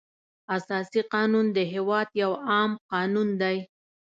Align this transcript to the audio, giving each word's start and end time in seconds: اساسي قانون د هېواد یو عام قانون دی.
اساسي 0.57 1.01
قانون 1.13 1.45
د 1.57 1.57
هېواد 1.73 2.07
یو 2.23 2.31
عام 2.47 2.71
قانون 2.91 3.29
دی. 3.41 3.57